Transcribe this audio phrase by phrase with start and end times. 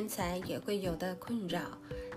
[0.00, 1.60] 天才也会有的困扰。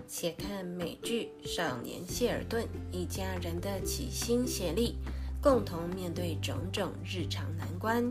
[0.08, 4.96] 且看美剧《少年谢尔顿》，一家人的齐心协力，
[5.42, 8.10] 共同面对种种日常难关。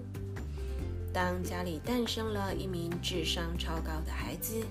[1.12, 4.62] 当家里诞生了一名智商超高的孩子，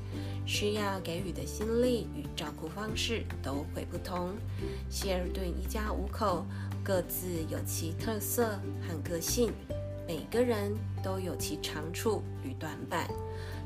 [0.46, 4.30] 需要给予的心力与照顾方式都会不同。
[4.89, 6.46] 谢尔顿一家五口
[6.84, 8.57] 各自有其特色
[8.87, 9.53] 和个性，
[10.07, 10.73] 每个人
[11.03, 13.11] 都有其长处与短板。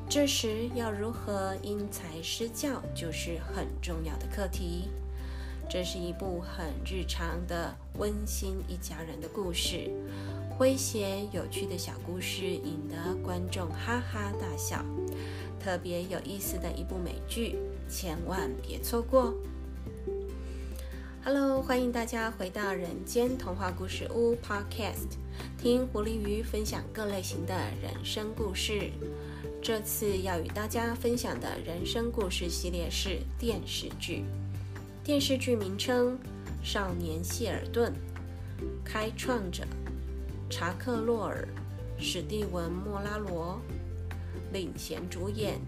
[0.08, 4.88] 这时要如何因材施教，就是很重要的课题。
[5.68, 9.90] 这是一部很日常的温馨一家人的故事，
[10.56, 14.84] 诙谐有趣的小故事引得观众哈哈大笑，
[15.58, 17.56] 特别有意思的一部美剧，
[17.88, 19.34] 千万别错过。
[21.24, 25.18] Hello，欢迎大家回到人间童话故事屋 Podcast，
[25.58, 28.92] 听狐狸鱼分享各类型的人生故事。
[29.66, 34.22] 这次要与大家分享的人生故事系列是电视剧。
[35.02, 36.16] 电视剧名称
[36.62, 37.92] 《少年谢尔顿》，
[38.84, 39.64] 开创者
[40.48, 41.48] 查克·洛尔、
[41.98, 43.60] 史蒂文·莫拉罗，
[44.52, 45.58] 领衔主演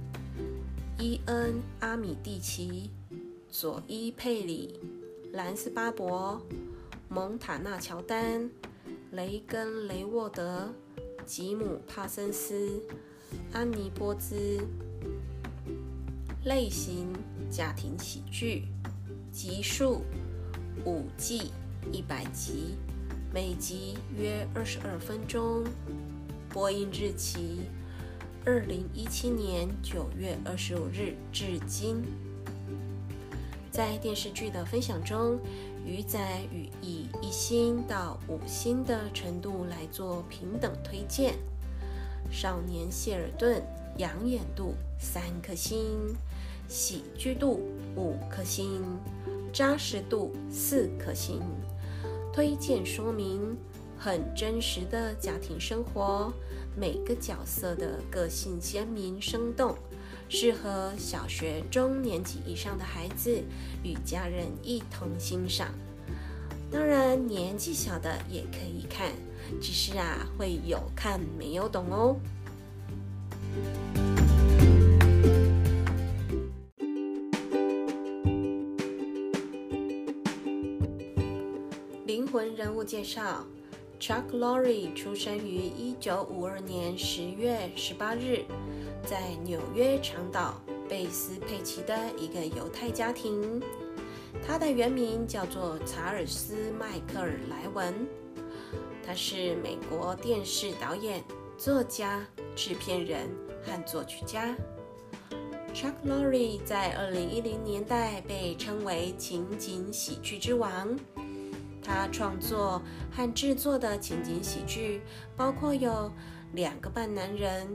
[0.97, 2.93] 伊恩·阿米蒂奇、
[3.51, 4.79] 佐伊·佩里、
[5.33, 6.41] 兰斯·巴伯、
[7.09, 8.49] 蒙塔纳·乔丹、
[9.11, 10.73] 雷根·雷沃德、
[11.27, 12.81] 吉姆·帕森斯。
[13.53, 14.61] 安妮波兹，
[16.45, 17.13] 类型
[17.51, 18.65] 家庭喜剧，
[19.33, 20.03] 集数
[20.85, 21.51] 五季
[21.91, 22.77] 一百集，
[23.33, 25.65] 每集约二十二分钟，
[26.51, 27.63] 播映日期
[28.45, 32.05] 二零一七年九月二十五日至今。
[33.71, 35.39] 在电视剧的分享中，
[35.87, 36.19] 鱼仔
[36.53, 41.35] 与以一星到五星的程度来做平等推荐。
[42.31, 43.63] 少年谢尔顿
[43.97, 46.15] 养眼度三颗星，
[46.69, 47.61] 喜剧度
[47.97, 48.83] 五颗星，
[49.53, 51.41] 扎实度四颗星。
[52.33, 53.57] 推荐说明：
[53.99, 56.33] 很真实的家庭生活，
[56.77, 59.75] 每个角色的个性鲜明生动，
[60.29, 63.43] 适合小学中年级以上的孩子
[63.83, 65.69] 与家人一同欣赏。
[66.71, 69.11] 当然，年纪小的也可以看。
[69.61, 72.17] 只是啊，会有看没有懂哦。
[82.07, 83.45] 灵魂人物介绍
[84.01, 88.45] ：Chuck Lorre 出生于一九五二年十月十八日，
[89.05, 93.61] 在纽约长岛贝斯佩奇的一个犹太家庭。
[94.47, 97.95] 他的原名叫做查尔斯·迈克尔·莱文。
[99.09, 101.25] 他是美国电视导演、
[101.57, 102.23] 作家、
[102.55, 103.27] 制片人
[103.65, 104.55] 和作曲家。
[105.73, 110.95] Chuck Lorre 在二零一零年代被称为情景喜剧之王。
[111.83, 115.01] 他创作和制作的情景喜剧
[115.35, 115.91] 包括有
[116.53, 117.67] 《两个半男人》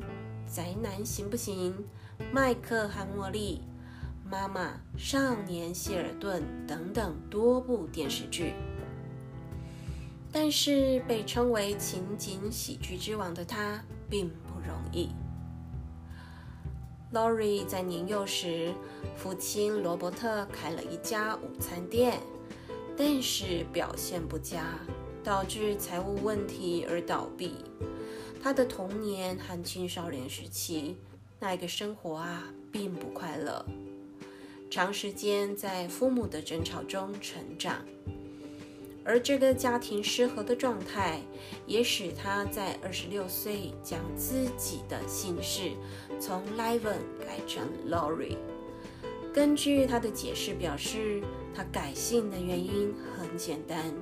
[0.56, 1.74] 《宅男行不行》
[2.32, 3.60] 《麦克和茉莉》
[4.32, 8.54] 《妈妈》《少年谢尔顿》等等多部电视剧。
[10.34, 15.10] 但是被称为情景喜剧之王的他并不容易。
[17.14, 18.74] Lori 在年幼时，
[19.16, 22.20] 父亲罗伯特开了一家午餐店，
[22.98, 24.80] 但是表现不佳，
[25.24, 27.54] 导致财务问题而倒闭。
[28.42, 30.98] 他的童年和青少年时期，
[31.40, 33.64] 那个生活啊，并不快乐，
[34.72, 37.86] 长时间在父母的争吵中成长。
[39.06, 41.20] 而这个家庭失和的状态，
[41.66, 45.72] 也使他在二十六岁将自己的姓氏
[46.20, 48.38] 从 Levin 改成 Lori。
[49.34, 51.22] 根据他的解释表示，
[51.54, 53.94] 他改姓的原因很简单：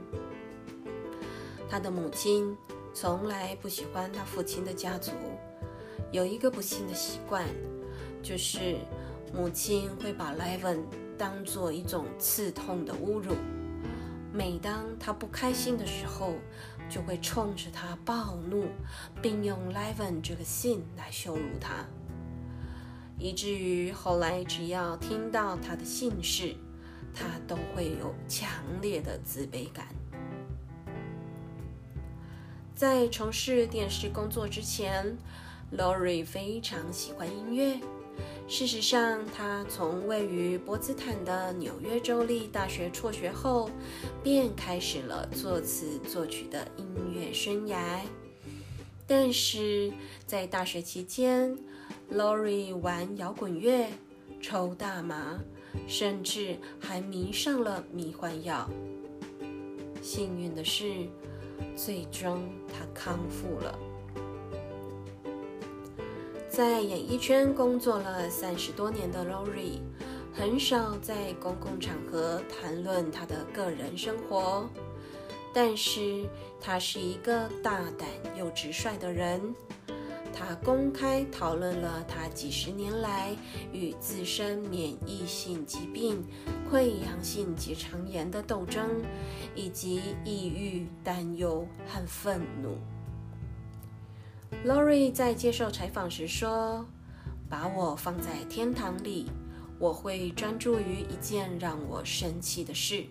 [1.67, 2.55] 他的母亲
[2.93, 5.11] 从来不喜欢他父亲的家族，
[6.11, 7.45] 有一个不幸的习惯，
[8.21, 8.75] 就是
[9.33, 10.83] 母亲会把 Levin
[11.17, 13.33] 当做一种刺痛的侮辱。
[14.33, 16.35] 每当他不开心的时候，
[16.89, 18.65] 就会冲着他暴怒，
[19.21, 21.85] 并用 Levin 这个姓来羞辱他，
[23.17, 26.55] 以至于后来只要听到他的姓氏，
[27.13, 28.49] 他都会有强
[28.81, 29.87] 烈的自卑感。
[32.73, 35.17] 在从事电视工作之前
[35.77, 37.79] ，Lori 非常喜欢音乐。
[38.47, 43.69] 事实上，他从位于波茨坦的纽约州立大学辍学后，
[44.21, 48.01] 便开始了作词作曲的音乐生涯。
[49.07, 49.91] 但是
[50.25, 51.57] 在大学期间
[52.11, 53.87] Lori 玩摇滚乐、
[54.41, 55.39] 抽大麻，
[55.87, 58.69] 甚至还迷上了迷幻药。
[60.01, 61.07] 幸运的是，
[61.75, 63.79] 最终他康复了。
[66.61, 69.79] 在演艺圈工作了三十多年的 Lori，
[70.31, 74.69] 很少在公共场合谈论他的个人生活，
[75.55, 76.23] 但是
[76.61, 79.41] 他是一个大胆又直率的人。
[80.31, 83.35] 他公开讨论了他几十年来
[83.73, 86.23] 与自身免疫性疾病、
[86.71, 89.01] 溃疡性结肠炎的斗争，
[89.55, 92.77] 以及抑郁、担忧和愤怒。
[94.65, 96.85] Lori 在接受采访时说
[97.49, 99.31] ：“把我放在天堂里，
[99.79, 103.05] 我会专注于一件让我生气的事。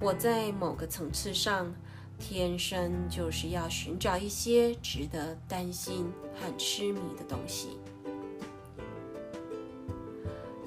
[0.00, 1.72] 我在某个层次上。”
[2.20, 6.04] 天生就是要寻找一些值得担心
[6.34, 7.78] 和痴迷的东西。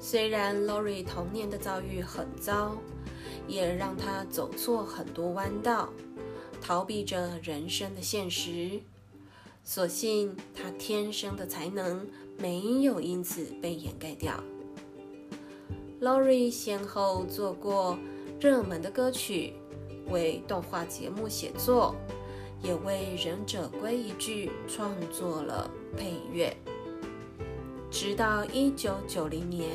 [0.00, 2.78] 虽然 Lori 童年的遭遇很糟，
[3.46, 5.90] 也让他走错很多弯道，
[6.58, 8.80] 逃避着人生的现实。
[9.64, 12.06] 所幸他天生的才能
[12.38, 14.42] 没有因此被掩盖掉。
[16.00, 17.98] Lori 先后做过
[18.40, 19.54] 热门的歌曲。
[20.08, 21.94] 为动画节目写作，
[22.60, 26.54] 也为《忍者龟》一剧创作了配乐。
[27.88, 29.70] 直到一九九零年，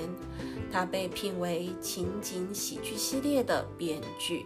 [0.69, 4.45] 他被聘为情景喜剧系列的编剧。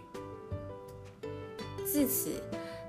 [1.84, 2.40] 自此，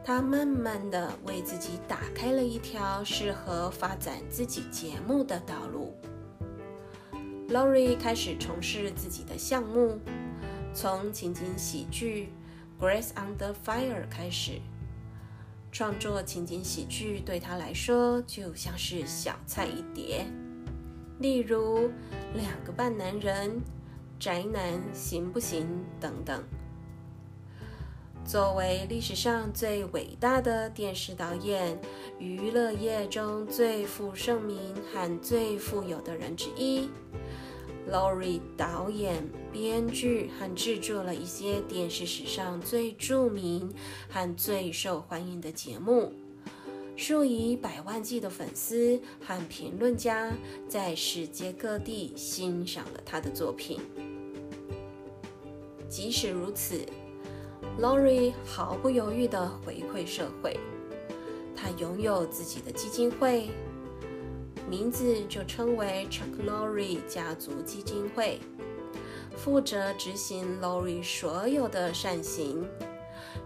[0.05, 5.95] 他慢慢的为自己打开了一条适合发展自己节目的道路。
[7.47, 9.97] Lori 开始从事自己的项目，
[10.73, 12.29] 从情景喜剧。
[12.81, 14.59] Grace Under Fire 开始
[15.71, 20.25] 创作情景喜剧，对他来说就像是小菜一碟。
[21.19, 21.79] 例如
[22.33, 23.51] 《两个半男人》
[24.19, 25.65] 《宅男行不行》
[26.01, 26.43] 等等。
[28.25, 31.79] 作为历史上最伟大的电视导演，
[32.19, 34.57] 娱乐业中最负盛名
[34.91, 36.89] 和最富有的人之一。
[37.91, 39.21] Lori 导演、
[39.51, 43.71] 编剧和制作了一些电视史上最著名
[44.09, 46.13] 和最受欢迎的节目，
[46.95, 50.31] 数以百万计的粉丝和评论家
[50.69, 53.79] 在世界各地欣赏了他的作品。
[55.89, 56.79] 即使如此
[57.79, 60.59] ，Lori 毫不犹豫地回馈社会，
[61.55, 63.49] 他拥有自己的基金会。
[64.69, 68.39] 名字就称为 Chuck Lori 家族基金会，
[69.35, 72.65] 负责执行 Lori 所有的善行，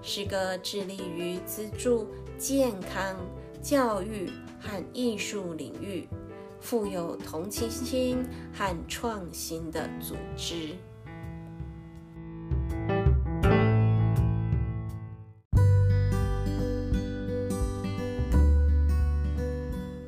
[0.01, 2.07] 是个致力于资助
[2.37, 3.17] 健康、
[3.61, 4.29] 教育
[4.61, 6.07] 和艺术领域、
[6.61, 10.75] 富有同情心和创新的组织。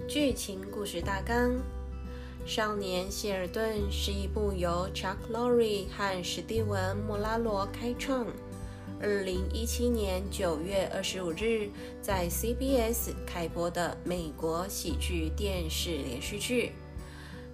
[0.09, 1.51] 剧情故事大纲：
[2.43, 8.25] 《少年谢尔顿》是一部由 Chuck Lorre 和史蒂文·莫拉罗开创
[9.03, 11.69] ，2017年9月25日
[12.01, 16.71] 在 CBS 开播的美国喜剧电视连续剧。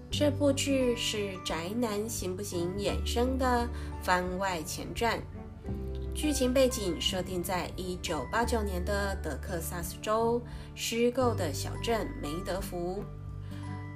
[0.09, 3.67] 这部剧是《宅男行不行》衍生的
[4.01, 5.21] 番外前传。
[6.15, 10.41] 剧情背景设定在一九八九年的德克萨斯州
[10.73, 13.03] 虚构的小镇梅德福。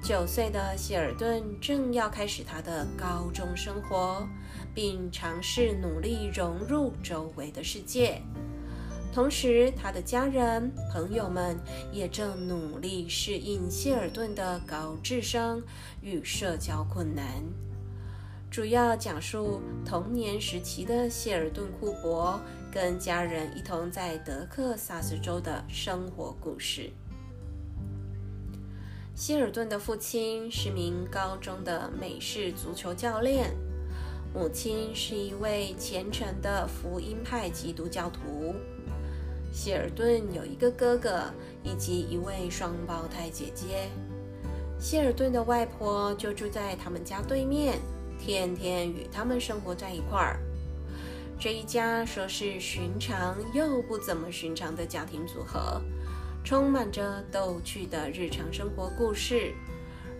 [0.03, 4.27] 九岁的谢尔顿正要开始他的高中生活，
[4.75, 8.21] 并尝试努力融入周围的世界。
[9.13, 11.57] 同时，他的家人、朋友们
[11.89, 15.61] 也正努力适应谢尔顿的高智商
[16.01, 17.25] 与社交困难。
[18.49, 22.39] 主要讲述童年时期的谢尔顿·库珀
[22.71, 26.89] 跟家人一同在德克萨斯州的生活故事。
[29.13, 33.55] 谢尔顿的父亲是名高中的美式足球教练，
[34.33, 38.55] 母亲是一位虔诚的福音派基督教徒。
[39.53, 41.25] 谢尔顿有一个哥哥
[41.63, 43.89] 以及一位双胞胎姐姐。
[44.79, 47.77] 谢尔顿的外婆就住在他们家对面。
[48.19, 50.39] 天天与他们生活在一块儿，
[51.39, 55.81] 这一家说是寻常又不怎么寻常的家庭组合，
[56.43, 59.53] 充满着逗趣的日常生活故事。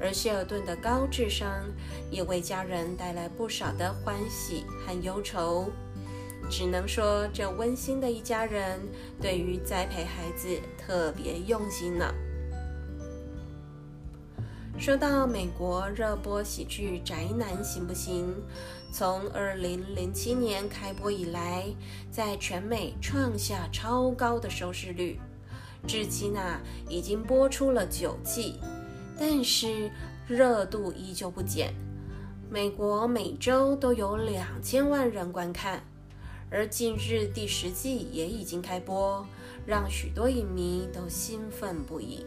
[0.01, 1.49] 而谢尔顿的高智商
[2.09, 5.69] 也为家人带来不少的欢喜和忧愁。
[6.49, 8.79] 只能说，这温馨的一家人
[9.21, 12.05] 对于栽培孩子特别用心呢。
[14.79, 18.27] 说到美国热播喜剧《宅男行不行》，
[18.93, 21.65] 从二零零七年开播以来，
[22.09, 25.19] 在全美创下超高的收视率，
[25.85, 28.57] 至今啊已经播出了九季，
[29.19, 29.91] 但是
[30.25, 31.73] 热度依旧不减。
[32.49, 35.83] 美国每周都有两千万人观看，
[36.49, 39.27] 而近日第十季也已经开播，
[39.65, 42.25] 让许多影迷都兴奋不已。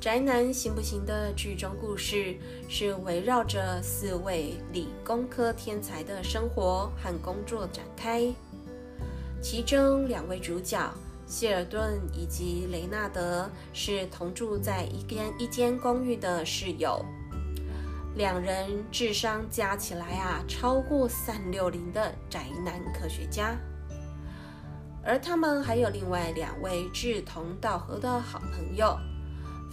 [0.00, 2.34] 宅男行不行的剧中故事
[2.70, 8.32] 是围绕着四位理工科天才的生活和工作展开，
[9.42, 10.90] 其中两位主角
[11.26, 17.04] 谢尔顿以及雷纳德是同住在一间一间公寓的室友。
[18.16, 23.54] 两人智商加起来啊，超过三六零的宅男科学家，
[25.04, 28.98] 而他们还有另外两位志同道合的好朋友，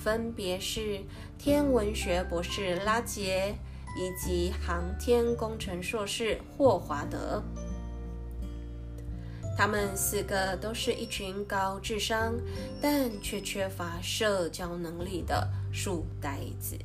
[0.08, 1.02] 分别是
[1.38, 3.54] 天文学博士拉杰
[3.98, 7.44] 以及航天工程硕士霍华德。
[9.58, 12.36] 他们四个都是一群高智商
[12.82, 16.78] 但却缺乏社交能力的书呆子。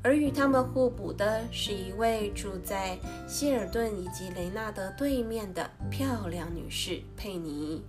[0.00, 7.82] 而与他们互补的是一位住在希尔顿以及雷纳德对面的漂亮女士佩妮。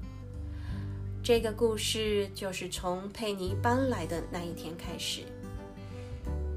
[1.24, 5.22] 这个故事就是从佩妮搬来的那一天开始。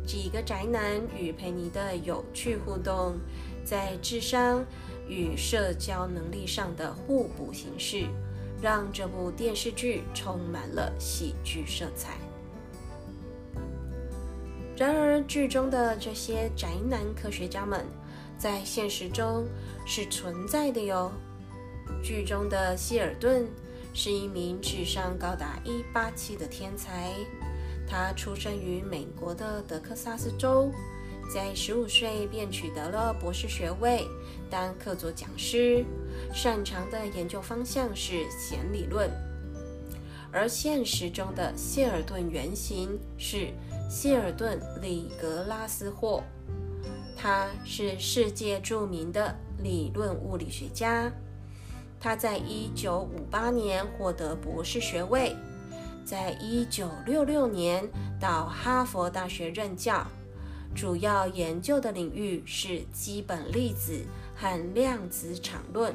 [0.04, 3.16] 几个宅男与佩妮的有趣互动，
[3.64, 4.66] 在智商
[5.08, 8.08] 与社交能力上的互补形式，
[8.61, 12.18] 让这部电视剧充满了喜剧色彩。
[14.76, 17.87] 然而，剧中的这些宅男科学家们，
[18.37, 19.46] 在现实中
[19.87, 21.12] 是存在的哟。
[22.02, 23.46] 剧中的希尔顿
[23.99, 27.15] 是一名智商高达一八七的天才，
[27.88, 30.71] 他出生于美国的德克萨斯州，
[31.33, 34.07] 在十五岁便取得了博士学位，
[34.50, 35.83] 当客座讲师，
[36.35, 39.11] 擅长的研究方向是弦理论。
[40.31, 43.49] 而现实中的谢尔顿原型是。
[43.88, 46.21] 谢尔顿·里格拉斯霍，
[47.17, 51.09] 他是世界著名的理论物理学家。
[51.99, 55.35] 他在1958年获得博士学位，
[56.05, 57.88] 在1966年
[58.21, 60.07] 到哈佛大学任教，
[60.75, 64.05] 主要研究的领域是基本粒子
[64.37, 65.95] 和量子场论。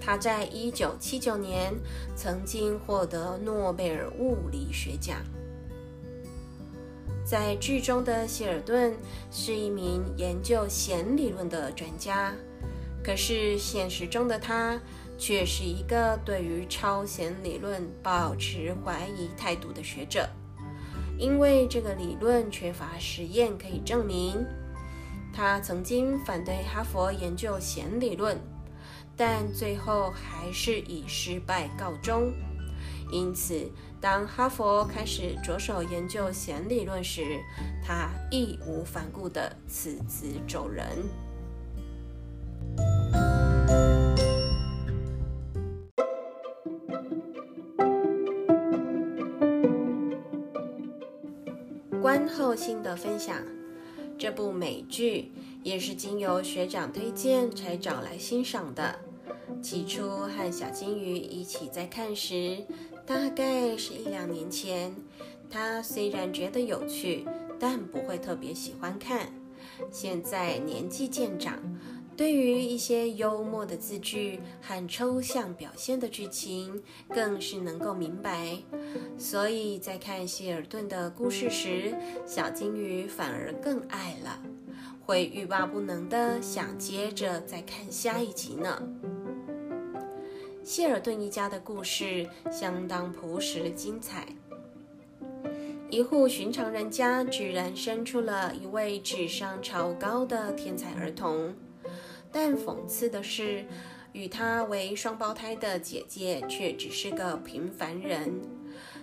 [0.00, 1.74] 他在1979年
[2.14, 5.16] 曾经获得诺贝尔物理学奖。
[7.24, 8.94] 在剧中的希尔顿
[9.30, 12.34] 是一名研究弦理论的专家，
[13.04, 14.80] 可是现实中的他
[15.18, 20.26] 却是一个对于超弦理论保持怀疑态度的学者，
[21.18, 24.44] 因为这个理论缺乏实验可以证明。
[25.32, 28.40] 他曾经反对哈佛研究弦理论，
[29.16, 32.32] 但最后还是以失败告终。
[33.10, 33.70] 因此，
[34.00, 37.40] 当哈佛开始着手研究弦理论时，
[37.84, 40.86] 他义无反顾地辞职走人。
[52.28, 53.36] 后心得分享：
[54.18, 59.00] 这部美剧也是经由学长推荐才找来欣赏的。
[59.62, 62.58] 起初和小金鱼一起在看时，
[63.06, 64.94] 大概是一两年前，
[65.50, 67.26] 他虽然觉得有趣，
[67.58, 69.32] 但不会特别喜欢看。
[69.90, 71.58] 现在年纪渐长，
[72.16, 78.56] 对于一些幽默的字句和抽象表现的剧情，更是能够明白。
[79.18, 81.94] 所以在看希尔顿的故事时，
[82.24, 84.40] 小金鱼反而更爱了，
[85.04, 88.80] 会欲罢不能的想接着再看下一集呢。
[90.62, 94.26] 谢尔顿一家的故事相当朴实精彩。
[95.90, 101.54] 一户寻常人家居然生出了一位智商超高的天才儿童，
[102.34, 103.64] 但讽刺的是，
[104.12, 108.40] 与他为双胞胎的姐姐却只是个平凡人。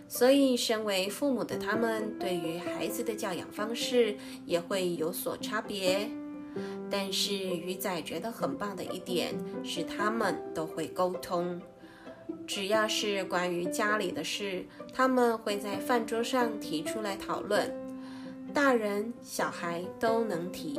[0.10, 6.10] 所以，身为父母的他们，对于孩子的教养方式也会有所差别。
[6.90, 9.34] 但是鱼仔觉得很棒的一点
[9.64, 11.62] 是，他们都会沟通。
[12.46, 17.74] 只要是关于家里的事，他们会在饭桌上提出来讨论，
[18.54, 20.78] 大人小孩都能提，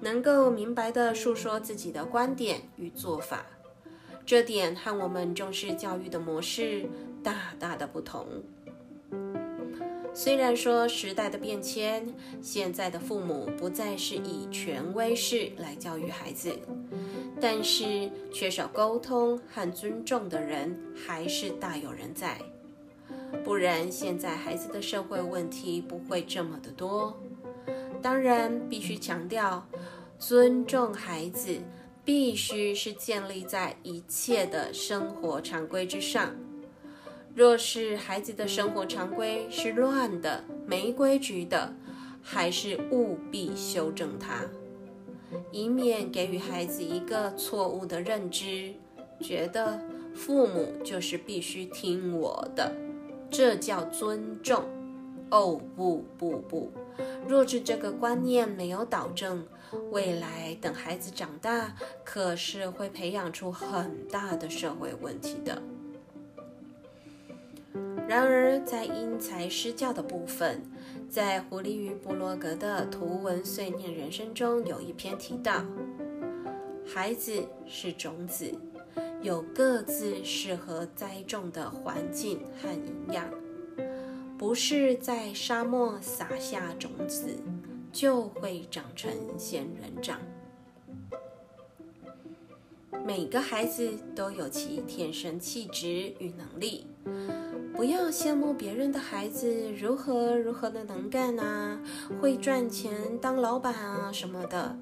[0.00, 3.46] 能够明白地述说自己的观点与做法。
[4.26, 6.88] 这点和我们重视教育的模式
[7.22, 8.26] 大大的不同。
[10.12, 16.52] 虽然说时代的变迁，现在的父母不再是以权威式来教育孩子，
[17.40, 22.38] 但是缺少沟通和尊重的人还是大有人在。
[23.44, 27.16] 不然，现在孩子的社会问题不会这么的多。
[28.02, 29.66] 当然，必须强调，
[30.18, 31.58] 尊重孩子
[32.04, 36.34] 必须是建立在一切的生活常规之上。
[37.34, 41.72] 若是孩子的生活常规是乱的、没规矩的，
[42.22, 44.44] 还是务必修正它，
[45.52, 48.72] 以免给予孩子一个错误的认知，
[49.20, 49.80] 觉得
[50.14, 52.74] 父母就是必须听我的，
[53.30, 54.64] 这叫尊重。
[55.30, 56.72] 哦，不不不，
[57.28, 59.46] 若是这个观念没有导正，
[59.92, 65.62] 未来等孩子长大，可是会培养出很大的社会问题的。
[68.08, 70.60] 然而，在因材施教的部分，
[71.08, 75.64] 在狐狸与布洛格的图文碎念人生中，有一篇提到：
[76.84, 78.52] 孩子是种子，
[79.22, 83.30] 有各自适合栽种的环境和营养，
[84.40, 87.36] 不是在沙漠撒下种子
[87.92, 90.18] 就会长成仙人掌。
[93.04, 96.86] 每个孩子都有其天生气质与能力。
[97.74, 101.78] 不要羡慕别人的孩子如何如何的能干啊，
[102.18, 104.74] 会赚钱当老板啊什么的。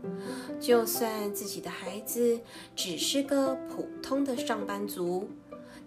[0.61, 2.39] 就算自己的孩子
[2.77, 5.29] 只是个普通的上班族，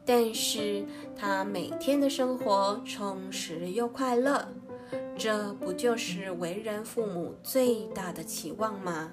[0.05, 0.83] 但是
[1.15, 4.47] 他每天的生活充实又快乐，
[5.17, 9.11] 这不就是为人父母最大的期望吗？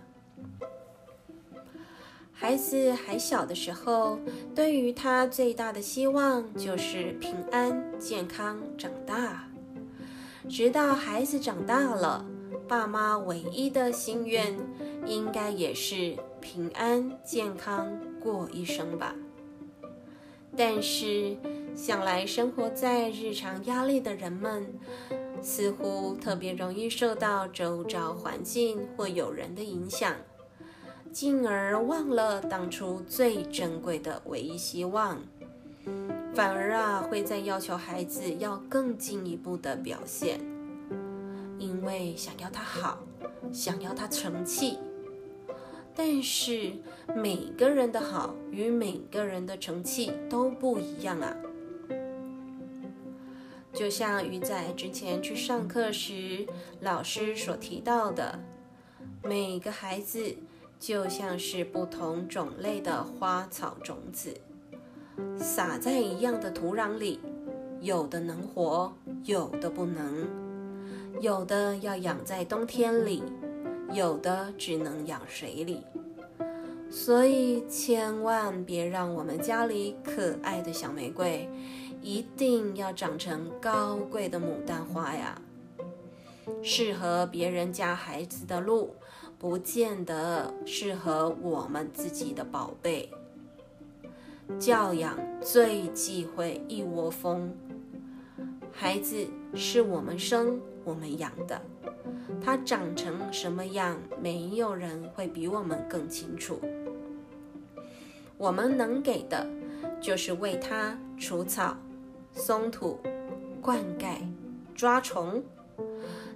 [2.32, 4.18] 孩子还小的时候，
[4.54, 9.48] 对于他最大的希望就是平安健康长大。
[10.48, 12.24] 直到孩子长大了，
[12.66, 14.56] 爸妈唯一的心愿
[15.04, 19.14] 应该也是平安健康过一生吧。
[20.58, 21.36] 但是，
[21.76, 24.66] 想来生活在日常压力的人们，
[25.40, 30.16] 似乎特别容易受到周遭环境或有人的影响。
[31.12, 35.22] 进而忘了当初最珍贵的唯一希望，
[36.34, 40.40] 反而啊会在要求孩子要更进一步的表现，
[41.56, 42.98] 因为想要他好，
[43.52, 44.76] 想要他成器。
[45.98, 46.70] 但是
[47.16, 51.36] 每个人的好与每个人的成器都不一样啊。
[53.72, 56.46] 就像鱼仔之前去上课时，
[56.80, 58.38] 老师所提到的，
[59.24, 60.36] 每个孩子。
[60.80, 64.32] 就像是不同种类的花草种子，
[65.36, 67.18] 撒在一样的土壤里，
[67.80, 68.92] 有的能活，
[69.24, 70.24] 有的不能；
[71.20, 73.24] 有的要养在冬天里，
[73.92, 75.82] 有的只能养水里。
[76.90, 81.48] 所以，千万别让我们家里可爱的小玫瑰，
[82.00, 85.40] 一定要长成高贵的牡丹花呀！
[86.62, 88.94] 适合别人家孩子的路。
[89.40, 93.08] 不见得适合我们自己的宝贝。
[94.58, 97.56] 教养最忌讳一窝蜂。
[98.72, 101.60] 孩子是我们生我们养的，
[102.42, 106.58] 它长成什么样，没有人会比我们更清楚。
[108.38, 109.46] 我们能给的，
[110.00, 111.76] 就是为它除草、
[112.32, 112.98] 松土、
[113.60, 114.16] 灌溉、
[114.74, 115.44] 抓虫，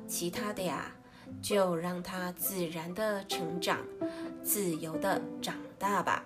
[0.06, 0.92] 其他的呀。
[1.40, 3.78] 就让它自然的成长，
[4.44, 6.22] 自由的长大吧。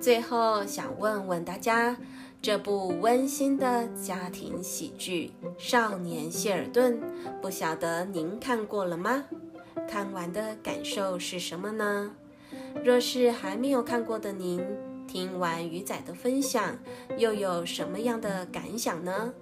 [0.00, 1.96] 最后想问问大家，
[2.42, 7.00] 这部温馨的家庭喜剧《少年谢尔顿》，
[7.40, 9.24] 不晓得您看过了吗？
[9.88, 12.10] 看完的感受是什么呢？
[12.84, 14.60] 若是还没有看过的您，
[15.06, 16.76] 听完鱼仔的分享，
[17.16, 19.32] 又有什么样的感想呢？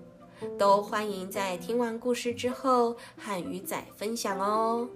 [0.58, 4.86] 都欢迎在听完故事之后和鱼仔分享哦。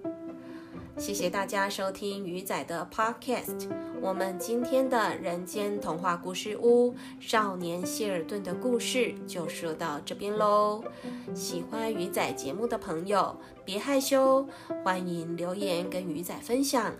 [0.97, 3.69] 谢谢大家收听鱼仔的 Podcast。
[4.01, 10.85] 我们今天的人间童话故事屋少年谢尔顿的故事就说到这边喽。
[11.35, 14.47] 喜欢鱼仔节目的朋友别害羞，
[14.85, 16.93] 欢迎留言跟鱼仔分享。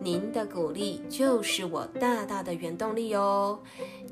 [0.00, 3.60] 您的鼓励就是我大大的原动力哦。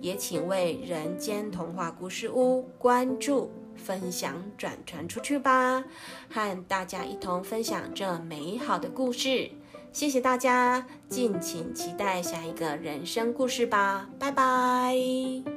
[0.00, 3.50] 也请为人间童话故事屋关注。
[3.76, 5.84] 分享转传出去吧，
[6.30, 9.50] 和大家一同分享这美好的故事。
[9.92, 15.55] 谢谢大家，敬请期待下一个人生故事吧，拜拜。